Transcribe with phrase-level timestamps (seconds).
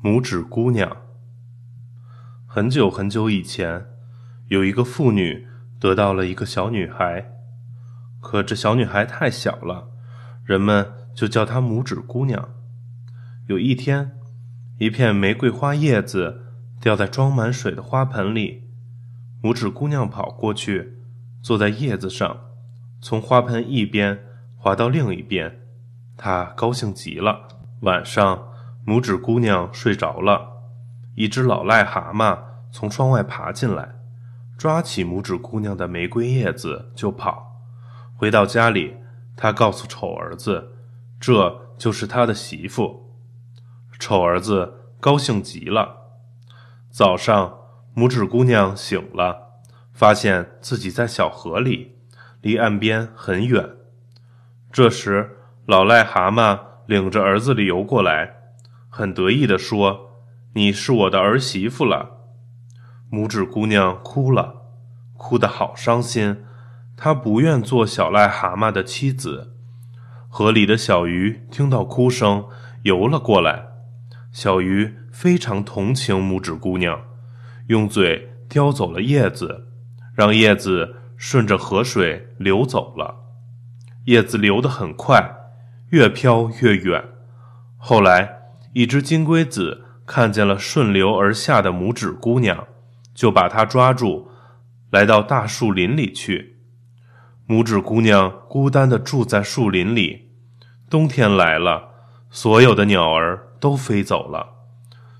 [0.00, 0.96] 拇指姑娘。
[2.46, 3.84] 很久很久以前，
[4.46, 5.48] 有一个妇女
[5.80, 7.32] 得到了一个小女孩，
[8.20, 9.88] 可这小女孩太小了，
[10.44, 12.48] 人们就叫她拇指姑娘。
[13.48, 14.12] 有一天，
[14.78, 16.44] 一片玫瑰花叶子
[16.80, 18.70] 掉在装满水的花盆里，
[19.42, 20.96] 拇指姑娘跑过去，
[21.42, 22.38] 坐在叶子上，
[23.00, 24.16] 从花盆一边
[24.54, 25.60] 滑到另一边，
[26.16, 27.48] 她高兴极了。
[27.80, 28.44] 晚上。
[28.88, 30.62] 拇指姑娘睡着了，
[31.14, 32.38] 一只老癞蛤蟆
[32.72, 33.96] 从窗外爬进来，
[34.56, 37.60] 抓起拇指姑娘的玫瑰叶子就跑。
[38.16, 38.96] 回到家里，
[39.36, 40.72] 他告诉丑儿子，
[41.20, 43.12] 这就是他的媳妇。
[43.98, 46.14] 丑儿子高兴极了。
[46.88, 47.58] 早上，
[47.94, 49.60] 拇指姑娘醒了，
[49.92, 51.94] 发现自己在小河里，
[52.40, 53.68] 离岸边很远。
[54.72, 55.36] 这时，
[55.66, 58.37] 老癞蛤蟆领着儿子游过来。
[58.98, 60.10] 很得意地说
[60.54, 62.18] ：“你是我的儿媳妇了。”
[63.08, 64.62] 拇指姑娘哭了，
[65.16, 66.38] 哭得好伤心。
[66.96, 69.54] 她不愿做小癞蛤蟆的妻子。
[70.28, 72.46] 河里的小鱼听到哭声，
[72.82, 73.68] 游了过来。
[74.32, 77.00] 小鱼非常同情拇指姑娘，
[77.68, 79.68] 用嘴叼走了叶子，
[80.12, 83.14] 让叶子顺着河水流走了。
[84.06, 85.36] 叶子流得很快，
[85.90, 87.04] 越飘越远。
[87.76, 88.37] 后来。
[88.78, 92.64] 一只金龟子看见了顺流而下的拇指姑娘，
[93.12, 94.30] 就把她抓住，
[94.90, 96.60] 来到大树林里去。
[97.48, 100.30] 拇指姑娘孤单地住在树林里。
[100.88, 101.88] 冬天来了，
[102.30, 104.50] 所有的鸟儿都飞走了，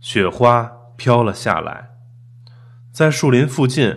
[0.00, 1.90] 雪花飘了下来。
[2.90, 3.94] 在树林附近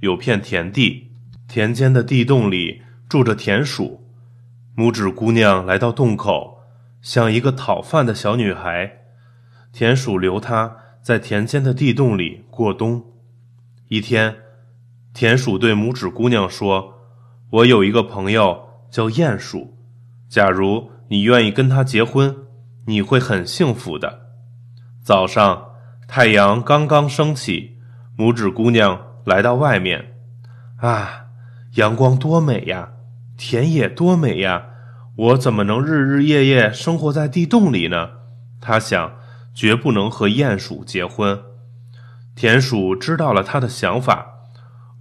[0.00, 1.10] 有片田地，
[1.46, 4.08] 田间的地洞里住着田鼠。
[4.74, 6.53] 拇指姑娘来到洞口。
[7.04, 8.90] 像一个讨饭的小女孩，
[9.74, 13.04] 田鼠留她在田间的地洞里过冬。
[13.88, 14.34] 一天，
[15.12, 16.94] 田鼠对拇指姑娘说
[17.52, 19.76] ：“我有一个朋友叫鼹鼠，
[20.30, 22.34] 假如你愿意跟他结婚，
[22.86, 24.20] 你会很幸福的。”
[25.04, 25.72] 早上，
[26.08, 27.76] 太阳刚刚升起，
[28.16, 30.14] 拇指姑娘来到外面。
[30.78, 31.26] 啊，
[31.74, 32.92] 阳光多美呀，
[33.36, 34.70] 田野多美呀！
[35.16, 38.10] 我怎么能日日夜夜生活在地洞里呢？
[38.60, 39.14] 他想，
[39.54, 41.40] 绝不能和鼹鼠结婚。
[42.34, 44.26] 田鼠知道了他的想法，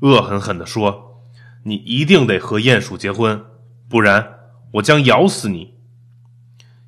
[0.01, 1.23] 恶狠狠地说
[1.65, 3.43] ：“你一定得和鼹鼠结婚，
[3.89, 4.35] 不然
[4.73, 5.73] 我将咬死你。”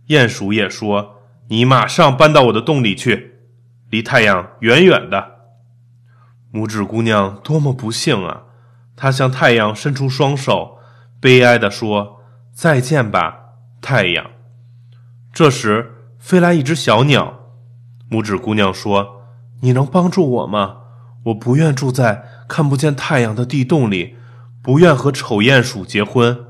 [0.09, 1.15] 鼹鼠也说
[1.49, 3.39] ：“你马上搬到我的洞里去，
[3.89, 5.31] 离太阳远远的。”
[6.53, 8.43] 拇指姑娘多么不幸啊！
[8.95, 10.77] 她向太阳伸出双手，
[11.19, 12.14] 悲哀地说。
[12.55, 13.37] 再见吧，
[13.81, 14.31] 太阳。
[15.33, 17.37] 这时飞来一只小鸟，
[18.09, 19.23] 拇指姑娘说
[19.59, 20.77] ：“你能帮助我吗？
[21.25, 24.15] 我不愿住在看不见太阳的地洞里，
[24.63, 26.45] 不愿和丑鼹鼠结婚。”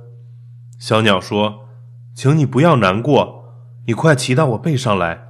[0.78, 1.66] 小鸟说
[2.14, 3.56] ：“请你不要难过，
[3.88, 5.24] 你快骑到我背上来，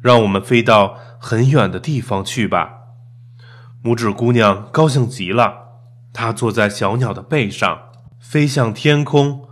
[0.00, 2.78] 让我们飞到很远的地方去吧。”
[3.84, 5.52] 拇指姑娘高兴极了，
[6.14, 7.78] 她坐在小鸟的背上，
[8.18, 9.48] 飞向天空。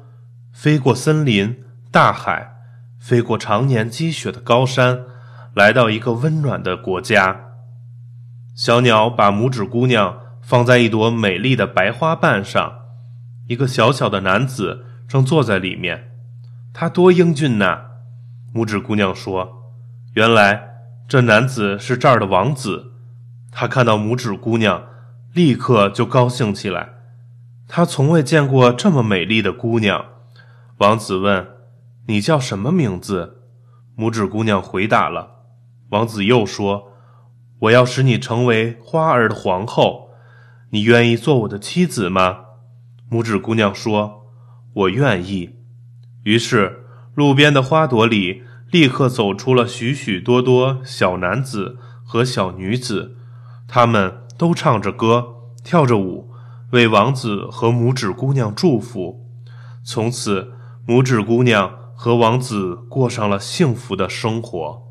[0.62, 1.58] 飞过森林、
[1.90, 2.54] 大海，
[2.98, 5.04] 飞过常年积雪的高山，
[5.54, 7.54] 来到一个温暖的国家。
[8.54, 12.74] 小鸟把拇指姑娘放在一朵美丽的白花瓣上，
[13.48, 16.10] 一个小小的男子正坐在里面。
[16.74, 17.80] 他多英俊呐！
[18.54, 19.72] 拇指姑娘说
[20.12, 20.74] ：“原来
[21.08, 22.92] 这男子是这儿的王子。”
[23.50, 24.84] 他看到拇指姑娘，
[25.32, 26.90] 立刻就高兴起来。
[27.66, 30.04] 他从未见过这么美丽的姑娘。
[30.80, 31.46] 王子问
[32.08, 33.42] ：“你叫什么名字？”
[33.98, 35.42] 拇指姑娘回答了。
[35.90, 36.92] 王子又说
[37.60, 40.08] ：“我要使你成为花儿的皇后，
[40.70, 42.38] 你愿意做我的妻子吗？”
[43.12, 44.22] 拇指姑娘说
[44.72, 45.56] ：“我愿意。”
[46.24, 53.18] 于是，路边的花朵里立刻走出了许许多多小男子和小女子，
[53.68, 55.26] 他们都唱着歌，
[55.62, 56.30] 跳着舞，
[56.70, 59.26] 为王子和拇指姑娘祝福。
[59.84, 60.54] 从此。
[60.90, 64.89] 拇指姑娘和王子过上了幸福的生活。